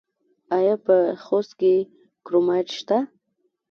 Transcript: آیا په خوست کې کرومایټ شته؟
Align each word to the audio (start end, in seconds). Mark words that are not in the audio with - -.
آیا 0.57 0.75
په 0.85 0.95
خوست 1.23 1.51
کې 1.59 1.73
کرومایټ 2.25 2.67
شته؟ 2.79 2.97